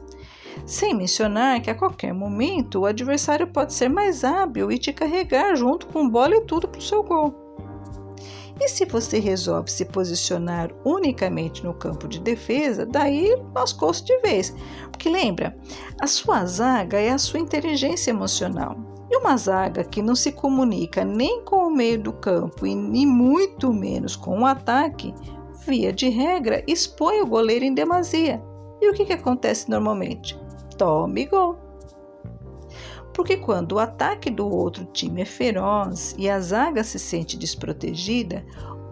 Sem 0.68 0.94
mencionar 0.94 1.60
que 1.62 1.72
a 1.72 1.76
qualquer 1.76 2.14
momento 2.14 2.82
o 2.82 2.86
adversário 2.86 3.48
pode 3.48 3.74
ser 3.74 3.90
mais 3.90 4.24
hábil 4.24 4.72
e 4.72 4.78
te 4.78 4.94
carregar 4.94 5.56
junto 5.56 5.88
com 5.88 6.08
bola 6.08 6.36
e 6.36 6.42
tudo 6.42 6.68
para 6.68 6.80
o 6.80 6.84
seu 6.84 7.02
gol. 7.02 7.34
E 8.62 8.70
se 8.70 8.86
você 8.86 9.18
resolve 9.18 9.72
se 9.72 9.84
posicionar 9.84 10.70
unicamente 10.86 11.64
no 11.64 11.74
campo 11.74 12.08
de 12.08 12.20
defesa, 12.20 12.86
daí 12.86 13.36
lascou-se 13.56 14.06
de 14.06 14.16
vez. 14.20 14.56
Porque 14.92 15.10
lembra, 15.10 15.58
a 16.00 16.06
sua 16.06 16.46
zaga 16.46 17.00
é 17.00 17.10
a 17.10 17.18
sua 17.18 17.40
inteligência 17.40 18.12
emocional. 18.12 18.93
E 19.14 19.18
uma 19.18 19.38
zaga 19.38 19.84
que 19.84 20.02
não 20.02 20.16
se 20.16 20.32
comunica 20.32 21.06
nem 21.06 21.46
com 21.46 21.68
o 21.68 21.72
meio 21.72 22.02
do 22.02 22.12
campo 22.12 22.66
e 22.66 22.74
nem 22.74 23.06
muito 23.06 23.72
menos 23.72 24.16
com 24.16 24.40
o 24.40 24.46
ataque, 24.46 25.14
via 25.68 25.94
de 25.94 26.10
regra, 26.10 26.64
expõe 26.66 27.22
o 27.22 27.28
goleiro 27.28 27.64
em 27.64 27.76
demasia. 27.76 28.44
E 28.82 28.90
o 28.90 28.92
que, 28.92 29.06
que 29.06 29.14
acontece 29.14 29.70
normalmente? 29.70 30.36
Tome 30.80 31.28
gol. 31.28 31.56
Porque 33.14 33.38
quando 33.38 33.74
o 33.74 33.80
ataque 33.80 34.32
do 34.32 34.50
outro 34.50 34.84
time 34.86 35.22
é 35.22 35.26
feroz 35.26 36.16
e 36.18 36.28
a 36.28 36.40
zaga 36.40 36.84
se 36.84 36.98
sente 36.98 37.38
desprotegida, 37.38 38.44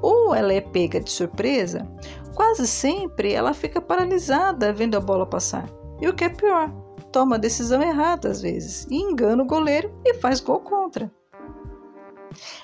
ou 0.04 0.36
ela 0.36 0.54
é 0.54 0.62
pega 0.62 1.00
de 1.00 1.10
surpresa, 1.10 1.90
quase 2.36 2.68
sempre 2.68 3.34
ela 3.34 3.56
fica 3.56 3.82
paralisada 3.82 4.72
vendo 4.72 4.96
a 4.96 5.02
bola 5.02 5.26
passar. 5.26 5.68
E 6.00 6.08
o 6.08 6.14
que 6.14 6.26
é 6.26 6.30
pior, 6.30 6.72
toma 7.12 7.36
a 7.36 7.40
decisão 7.40 7.82
errada 7.82 8.30
às 8.30 8.42
vezes 8.42 8.88
e 8.90 8.96
engana 8.96 9.44
o 9.44 9.48
goleiro 9.48 9.94
e 10.06 10.14
faz 10.16 10.40
gol 10.40 10.60
contra. 10.60 11.12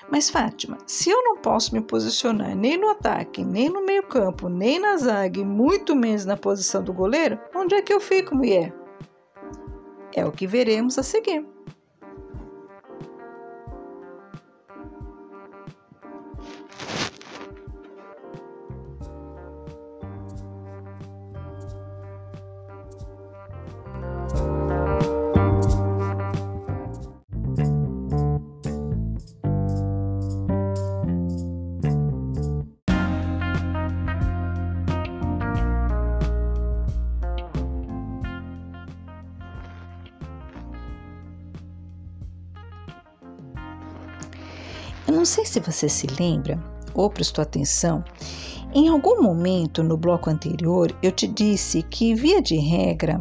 Mas 0.09 0.29
Fátima, 0.29 0.77
se 0.85 1.09
eu 1.09 1.23
não 1.23 1.37
posso 1.37 1.73
me 1.73 1.81
posicionar 1.81 2.55
nem 2.55 2.77
no 2.77 2.89
ataque, 2.89 3.43
nem 3.43 3.69
no 3.69 3.85
meio-campo, 3.85 4.47
nem 4.47 4.79
na 4.79 4.95
zaga 4.97 5.39
e 5.39 5.45
muito 5.45 5.95
menos 5.95 6.25
na 6.25 6.37
posição 6.37 6.81
do 6.81 6.93
goleiro, 6.93 7.39
onde 7.55 7.75
é 7.75 7.81
que 7.81 7.93
eu 7.93 7.99
fico, 7.99 8.35
mulher? 8.35 8.73
É 10.15 10.25
o 10.25 10.31
que 10.31 10.47
veremos 10.47 10.97
a 10.97 11.03
seguir. 11.03 11.45
Sei 45.27 45.45
se 45.45 45.59
você 45.59 45.89
se 45.89 46.07
lembra 46.07 46.57
ou 46.93 47.09
prestou 47.09 47.41
atenção, 47.43 48.03
em 48.73 48.87
algum 48.87 49.21
momento 49.21 49.83
no 49.83 49.97
bloco 49.97 50.29
anterior 50.29 50.97
eu 51.03 51.11
te 51.11 51.27
disse 51.27 51.83
que, 51.83 52.15
via 52.15 52.41
de 52.41 52.55
regra, 52.55 53.19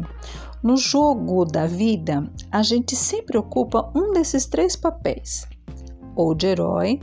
no 0.63 0.77
jogo 0.77 1.45
da 1.45 1.67
vida 1.67 2.27
a 2.49 2.63
gente 2.63 2.95
sempre 2.95 3.37
ocupa 3.37 3.91
um 3.93 4.13
desses 4.13 4.45
três 4.45 4.75
papéis: 4.75 5.45
ou 6.15 6.33
de 6.33 6.47
herói, 6.47 6.99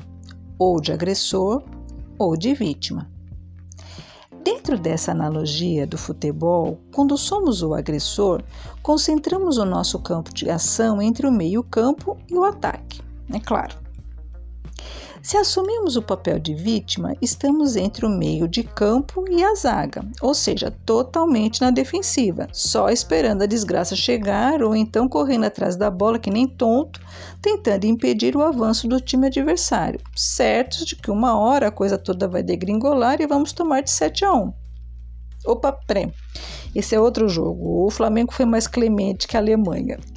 ou 0.59 0.81
de 0.81 0.91
agressor, 0.91 1.63
ou 2.19 2.37
de 2.37 2.55
vítima. 2.55 3.09
Dentro 4.43 4.79
dessa 4.79 5.13
analogia 5.13 5.87
do 5.87 5.97
futebol, 5.99 6.79
quando 6.95 7.17
somos 7.17 7.63
o 7.63 7.75
agressor, 7.75 8.43
concentramos 8.83 9.59
o 9.59 9.65
nosso 9.65 9.99
campo 9.99 10.33
de 10.35 10.51
ação 10.51 11.01
entre 11.01 11.27
o 11.27 11.33
meio-campo 11.33 12.17
e 12.29 12.35
o 12.35 12.45
ataque, 12.45 13.01
é 13.33 13.41
claro. 13.41 13.84
Se 15.25 15.39
assumimos 15.39 15.97
o 15.97 16.03
papel 16.03 16.39
de 16.39 16.55
vítima, 16.55 17.17
estamos 17.19 17.77
entre 17.77 18.05
o 18.05 18.11
meio 18.11 18.47
de 18.47 18.63
campo 18.63 19.25
e 19.27 19.43
a 19.43 19.55
zaga, 19.55 20.05
ou 20.21 20.35
seja, 20.35 20.71
totalmente 20.85 21.63
na 21.63 21.71
defensiva, 21.71 22.47
só 22.53 22.91
esperando 22.91 23.41
a 23.41 23.47
desgraça 23.47 23.97
chegar 23.97 24.63
ou 24.63 24.77
então 24.77 25.09
correndo 25.09 25.45
atrás 25.45 25.77
da 25.77 25.91
bola 25.91 26.19
que 26.19 26.31
nem 26.31 26.47
tonto, 26.47 27.01
tentando 27.41 27.87
impedir 27.87 28.37
o 28.37 28.43
avanço 28.43 28.87
do 28.87 29.01
time 29.01 29.29
adversário, 29.29 29.99
certos 30.15 30.85
de 30.85 30.95
que 30.95 31.11
uma 31.11 31.39
hora 31.39 31.69
a 31.69 31.73
coisa 31.73 31.97
toda 31.97 32.29
vai 32.29 32.43
degringolar 32.43 33.23
e 33.23 33.27
vamos 33.27 33.55
tomar 33.55 33.81
de 33.81 33.91
7 33.91 34.27
a 34.27 34.35
1. 34.35 34.53
Opa, 35.47 35.73
pré. 35.73 36.13
Esse 36.75 36.95
é 36.95 37.01
outro 37.01 37.31
jogo. 37.31 37.87
O 37.87 37.91
Flamengo 37.91 38.31
foi 38.31 38.45
mais 38.45 38.67
clemente 38.67 39.27
que 39.27 39.39
a 39.39 39.41
Alemanha. 39.41 39.99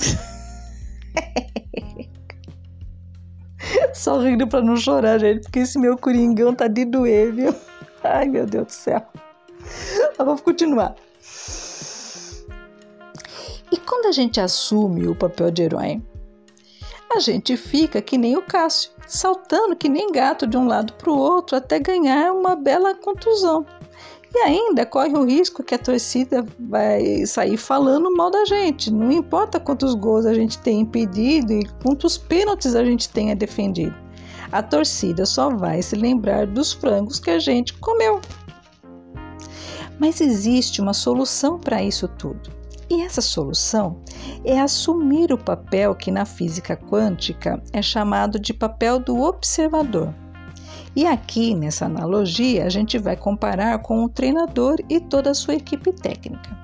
Só 3.93 4.19
rindo 4.19 4.47
pra 4.47 4.61
não 4.61 4.75
chorar, 4.75 5.19
gente, 5.19 5.43
porque 5.43 5.59
esse 5.59 5.79
meu 5.79 5.97
coringão 5.97 6.53
tá 6.53 6.67
de 6.67 6.85
doer, 6.85 7.33
viu? 7.33 7.55
Ai, 8.03 8.27
meu 8.27 8.45
Deus 8.45 8.67
do 8.67 8.71
céu. 8.71 9.01
Mas 10.17 10.17
vamos 10.17 10.41
continuar. 10.41 10.95
E 13.71 13.77
quando 13.77 14.07
a 14.07 14.11
gente 14.11 14.39
assume 14.39 15.07
o 15.07 15.15
papel 15.15 15.51
de 15.51 15.63
herói, 15.63 16.01
a 17.13 17.19
gente 17.19 17.57
fica 17.57 18.01
que 18.01 18.17
nem 18.17 18.37
o 18.37 18.41
Cássio, 18.41 18.91
saltando 19.07 19.75
que 19.75 19.89
nem 19.89 20.11
gato 20.11 20.45
de 20.45 20.57
um 20.57 20.67
lado 20.67 20.93
para 20.93 21.11
o 21.11 21.17
outro 21.17 21.57
até 21.57 21.79
ganhar 21.79 22.31
uma 22.31 22.55
bela 22.55 22.95
contusão. 22.95 23.65
E 24.37 24.41
ainda 24.41 24.85
corre 24.85 25.17
o 25.17 25.25
risco 25.25 25.63
que 25.63 25.73
a 25.73 25.79
torcida 25.79 26.45
vai 26.59 27.25
sair 27.25 27.57
falando 27.57 28.15
mal 28.15 28.29
da 28.29 28.45
gente. 28.45 28.93
Não 28.93 29.11
importa 29.11 29.59
quantos 29.59 29.95
gols 29.95 30.27
a 30.27 30.33
gente 30.35 30.59
tem 30.59 30.81
impedido 30.81 31.53
e 31.53 31.67
quantos 31.81 32.19
pênaltis 32.19 32.75
a 32.75 32.85
gente 32.85 33.09
tenha 33.09 33.35
defendido. 33.35 33.95
A 34.51 34.61
torcida 34.61 35.25
só 35.25 35.49
vai 35.49 35.81
se 35.81 35.95
lembrar 35.95 36.45
dos 36.45 36.71
frangos 36.71 37.19
que 37.19 37.31
a 37.31 37.39
gente 37.39 37.73
comeu. 37.79 38.21
Mas 39.97 40.21
existe 40.21 40.81
uma 40.81 40.93
solução 40.93 41.57
para 41.57 41.81
isso 41.81 42.07
tudo. 42.07 42.51
E 42.91 43.01
essa 43.01 43.21
solução 43.21 44.03
é 44.45 44.59
assumir 44.59 45.33
o 45.33 45.37
papel 45.37 45.95
que 45.95 46.11
na 46.11 46.25
física 46.25 46.77
quântica 46.77 47.59
é 47.73 47.81
chamado 47.81 48.39
de 48.39 48.53
papel 48.53 48.99
do 48.99 49.19
observador. 49.19 50.13
E 50.97 51.05
aqui, 51.05 51.53
nessa 51.53 51.85
analogia, 51.85 52.65
a 52.65 52.69
gente 52.69 52.97
vai 52.97 53.15
comparar 53.15 53.77
com 53.83 54.03
o 54.03 54.09
treinador 54.09 54.77
e 54.89 54.99
toda 54.99 55.29
a 55.29 55.35
sua 55.35 55.53
equipe 55.53 55.91
técnica. 55.91 56.57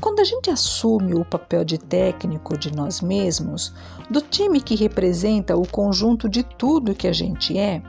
Quando 0.00 0.20
a 0.20 0.24
gente 0.24 0.48
assume 0.48 1.12
o 1.12 1.26
papel 1.26 1.62
de 1.62 1.76
técnico 1.76 2.56
de 2.56 2.74
nós 2.74 3.02
mesmos, 3.02 3.74
do 4.08 4.22
time 4.22 4.62
que 4.62 4.74
representa 4.74 5.58
o 5.58 5.68
conjunto 5.68 6.26
de 6.26 6.42
tudo 6.42 6.94
que 6.94 7.06
a 7.06 7.12
gente 7.12 7.58
é, 7.58 7.82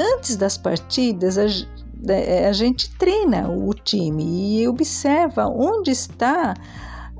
antes 0.00 0.36
das 0.36 0.56
partidas 0.56 1.36
a, 1.36 1.44
a 2.48 2.52
gente 2.54 2.96
treina 2.96 3.50
o 3.50 3.74
time 3.74 4.62
e 4.62 4.66
observa 4.68 5.46
onde 5.46 5.90
está 5.90 6.54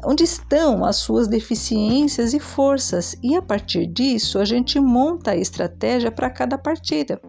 onde 0.05 0.25
estão 0.25 0.85
as 0.85 0.97
suas 0.97 1.29
deficiências 1.29 2.35
e 2.35 2.41
forças, 2.41 3.17
e 3.23 3.37
a 3.37 3.43
partir 3.43 3.87
disso 3.87 4.39
a 4.39 4.45
gente 4.45 4.79
monta 4.81 5.33
a 5.33 5.37
estratégia 5.37 6.11
para 6.11 6.31
cada 6.31 6.59
partida. 6.59 7.21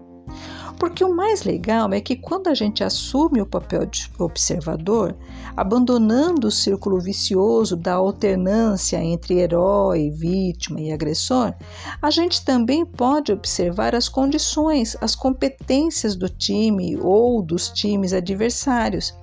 Porque 0.83 1.01
o 1.01 1.15
mais 1.15 1.43
legal 1.43 1.93
é 1.93 2.01
que 2.01 2.13
quando 2.13 2.49
a 2.49 2.53
gente 2.53 2.83
assume 2.83 3.41
o 3.41 3.45
papel 3.45 3.85
de 3.85 4.11
observador, 4.19 5.15
abandonando 5.55 6.47
o 6.47 6.51
círculo 6.51 6.99
vicioso 6.99 7.77
da 7.77 7.93
alternância 7.93 9.01
entre 9.01 9.39
herói, 9.39 10.09
vítima 10.09 10.81
e 10.81 10.91
agressor, 10.91 11.53
a 12.01 12.11
gente 12.11 12.43
também 12.43 12.85
pode 12.85 13.31
observar 13.31 13.95
as 13.95 14.09
condições, 14.09 14.97
as 14.99 15.15
competências 15.15 16.17
do 16.17 16.27
time 16.27 16.97
ou 16.97 17.41
dos 17.41 17.69
times 17.69 18.11
adversários 18.11 19.17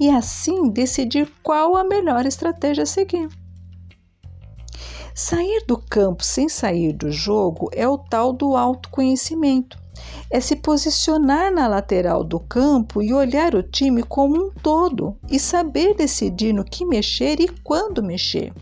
e 0.00 0.08
assim 0.08 0.70
decidir 0.70 1.30
qual 1.42 1.76
a 1.76 1.84
melhor 1.84 2.24
estratégia 2.24 2.84
a 2.84 2.86
seguir. 2.86 3.28
Sair 5.14 5.62
do 5.68 5.76
campo 5.76 6.24
sem 6.24 6.48
sair 6.48 6.94
do 6.94 7.10
jogo 7.12 7.68
é 7.70 7.86
o 7.86 7.98
tal 7.98 8.32
do 8.32 8.56
autoconhecimento 8.56 9.81
é 10.30 10.40
se 10.40 10.56
posicionar 10.56 11.52
na 11.52 11.68
lateral 11.68 12.24
do 12.24 12.40
campo 12.40 13.02
e 13.02 13.12
olhar 13.12 13.54
o 13.54 13.62
time 13.62 14.02
como 14.02 14.46
um 14.46 14.50
todo 14.50 15.16
e 15.30 15.38
saber 15.38 15.94
decidir 15.94 16.52
no 16.52 16.64
que 16.64 16.84
mexer 16.84 17.40
e 17.40 17.48
quando 17.62 18.02
mexer. 18.02 18.52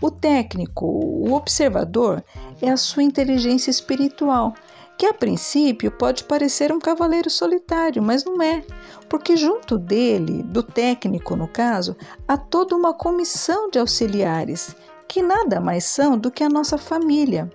O 0.00 0.10
técnico, 0.10 0.84
o 0.84 1.32
observador, 1.32 2.22
é 2.60 2.68
a 2.68 2.76
sua 2.76 3.02
inteligência 3.02 3.70
espiritual, 3.70 4.52
que 4.98 5.06
a 5.06 5.14
princípio 5.14 5.90
pode 5.90 6.24
parecer 6.24 6.72
um 6.72 6.78
cavaleiro 6.78 7.30
solitário, 7.30 8.02
mas 8.02 8.24
não 8.24 8.40
é, 8.42 8.62
porque 9.08 9.36
junto 9.36 9.78
dele, 9.78 10.42
do 10.42 10.62
técnico 10.62 11.34
no 11.34 11.48
caso, 11.48 11.96
há 12.28 12.36
toda 12.36 12.76
uma 12.76 12.92
comissão 12.92 13.70
de 13.70 13.78
auxiliares 13.78 14.76
que 15.08 15.22
nada 15.22 15.60
mais 15.60 15.84
são 15.84 16.18
do 16.18 16.30
que 16.30 16.44
a 16.44 16.48
nossa 16.48 16.78
família, 16.78 17.50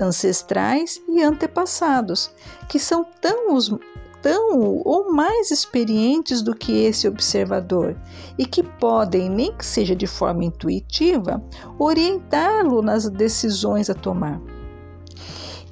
ancestrais 0.00 1.00
e 1.08 1.22
antepassados, 1.22 2.30
que 2.68 2.78
são 2.78 3.04
tão, 3.20 3.54
os, 3.54 3.70
tão 4.22 4.58
ou 4.84 5.12
mais 5.12 5.50
experientes 5.50 6.42
do 6.42 6.54
que 6.54 6.84
esse 6.84 7.08
observador 7.08 7.96
e 8.36 8.44
que 8.44 8.62
podem, 8.62 9.28
nem 9.28 9.52
que 9.52 9.64
seja 9.64 9.94
de 9.94 10.06
forma 10.06 10.44
intuitiva, 10.44 11.42
orientá-lo 11.78 12.82
nas 12.82 13.08
decisões 13.08 13.90
a 13.90 13.94
tomar. 13.94 14.40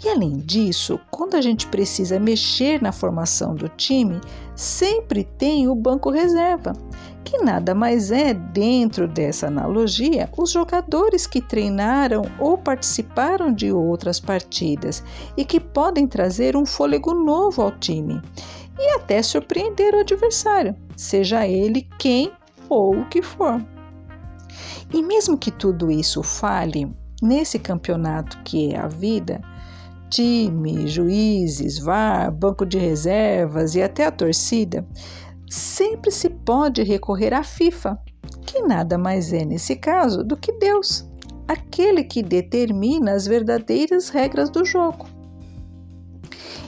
E 0.05 0.09
além 0.09 0.39
disso, 0.39 1.01
quando 1.11 1.35
a 1.35 1.41
gente 1.41 1.67
precisa 1.67 2.21
mexer 2.21 2.81
na 2.81 2.93
formação 2.93 3.55
do 3.55 3.69
time, 3.69 4.21
sempre 4.55 5.25
tem 5.25 5.69
o 5.69 5.75
banco 5.75 6.11
reserva, 6.11 6.75
que 7.27 7.39
nada 7.39 7.75
mais 7.75 8.13
é, 8.13 8.33
dentro 8.33 9.09
dessa 9.09 9.49
analogia, 9.49 10.31
os 10.39 10.53
jogadores 10.53 11.27
que 11.27 11.41
treinaram 11.41 12.23
ou 12.39 12.57
participaram 12.57 13.53
de 13.53 13.73
outras 13.73 14.21
partidas 14.21 15.03
e 15.37 15.45
que 15.45 15.59
podem 15.59 16.07
trazer 16.07 16.57
um 16.57 16.65
fôlego 16.65 17.13
novo 17.13 17.63
ao 17.63 17.73
time 17.73 18.23
e 18.79 18.95
até 18.95 19.21
surpreender 19.23 19.93
o 19.93 20.01
adversário, 20.01 20.77
seja 20.97 21.47
ele 21.47 21.89
quem 21.99 22.31
ou 22.69 23.01
o 23.01 23.09
que 23.09 23.21
for. 23.21 23.61
E 24.95 25.03
mesmo 25.03 25.37
que 25.37 25.51
tudo 25.51 25.91
isso 25.91 26.23
fale, 26.23 26.89
nesse 27.21 27.59
campeonato 27.59 28.39
que 28.45 28.73
é 28.73 28.79
a 28.79 28.87
vida, 28.87 29.41
time, 30.09 30.87
juízes, 30.87 31.81
VAR, 31.81 32.31
banco 32.31 32.65
de 32.65 32.79
reservas 32.79 33.75
e 33.75 33.83
até 33.83 34.07
a 34.07 34.13
torcida, 34.13 34.87
sempre 35.49 36.11
se 36.11 36.29
pode 36.29 36.83
recorrer 36.83 37.33
à 37.33 37.43
FIFA, 37.43 37.99
que 38.45 38.63
nada 38.63 38.99
mais 38.99 39.33
é 39.33 39.45
nesse 39.45 39.77
caso 39.77 40.25
do 40.25 40.37
que 40.37 40.53
Deus, 40.53 41.09
aquele 41.47 42.05
que 42.05 42.23
determina 42.23 43.13
as 43.13 43.27
verdadeiras 43.27 44.09
regras 44.09 44.51
do 44.51 44.65
jogo. 44.65 45.07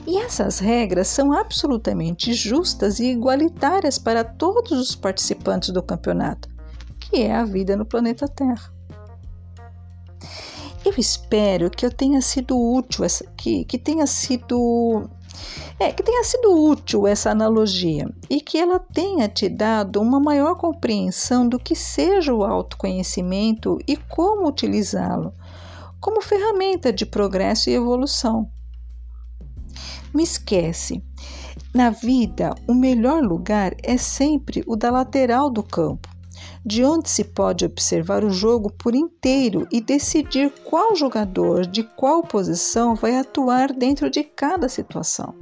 E 0.07 0.17
essas 0.17 0.59
regras 0.59 1.07
são 1.07 1.31
absolutamente 1.31 2.33
justas 2.33 2.99
e 2.99 3.11
igualitárias 3.11 3.99
para 3.99 4.23
todos 4.23 4.71
os 4.71 4.95
participantes 4.95 5.69
do 5.69 5.83
campeonato, 5.83 6.49
que 6.99 7.21
é 7.21 7.31
a 7.31 7.43
vida 7.43 7.75
no 7.75 7.85
planeta 7.85 8.27
Terra. 8.27 8.73
Eu 10.83 10.93
espero 10.97 11.69
que 11.69 11.85
eu 11.85 11.91
tenha 11.91 12.21
sido 12.21 12.57
útil, 12.57 13.05
que, 13.37 13.65
que 13.65 13.77
tenha 13.77 14.07
sido 14.07 15.09
é, 15.79 15.91
que 15.91 16.03
tenha 16.03 16.23
sido 16.23 16.63
útil 16.65 17.07
essa 17.07 17.31
analogia 17.31 18.09
e 18.29 18.41
que 18.41 18.57
ela 18.57 18.79
tenha 18.79 19.27
te 19.27 19.47
dado 19.47 20.01
uma 20.01 20.19
maior 20.19 20.55
compreensão 20.55 21.47
do 21.47 21.57
que 21.57 21.75
seja 21.75 22.33
o 22.33 22.43
autoconhecimento 22.43 23.77
e 23.87 23.95
como 23.95 24.47
utilizá-lo 24.47 25.33
como 25.99 26.21
ferramenta 26.21 26.93
de 26.93 27.05
progresso 27.05 27.69
e 27.69 27.73
evolução. 27.73 28.49
Me 30.13 30.23
esquece, 30.23 31.03
na 31.73 31.89
vida 31.89 32.55
o 32.67 32.73
melhor 32.73 33.21
lugar 33.21 33.75
é 33.83 33.97
sempre 33.97 34.63
o 34.65 34.75
da 34.75 34.89
lateral 34.89 35.49
do 35.49 35.61
campo 35.61 36.09
de 36.65 36.83
onde 36.83 37.09
se 37.09 37.23
pode 37.23 37.65
observar 37.65 38.23
o 38.23 38.29
jogo 38.29 38.71
por 38.71 38.93
inteiro 38.93 39.67
e 39.71 39.81
decidir 39.81 40.51
qual 40.63 40.95
jogador 40.95 41.65
de 41.65 41.83
qual 41.83 42.21
posição 42.21 42.95
vai 42.95 43.17
atuar 43.17 43.73
dentro 43.73 44.09
de 44.09 44.23
cada 44.23 44.67
situação. 44.67 45.33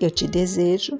Eu 0.00 0.10
te 0.10 0.26
desejo 0.28 0.96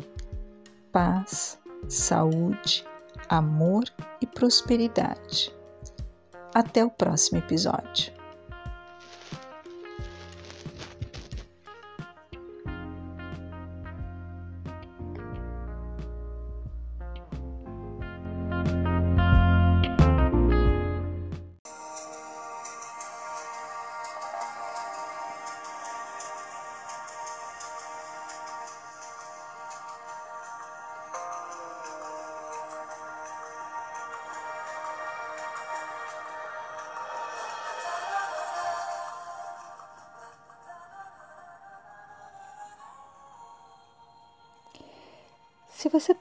paz, 0.91 1.59
saúde, 1.89 2.85
amor 3.29 3.85
e 4.21 4.27
prosperidade. 4.27 5.55
Até 6.55 6.85
o 6.85 6.91
próximo 6.91 7.39
episódio. 7.39 8.18